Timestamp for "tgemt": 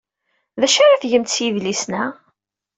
1.01-1.33